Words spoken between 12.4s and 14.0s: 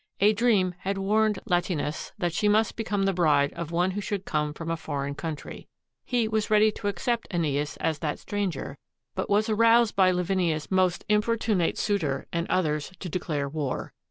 others to declare war.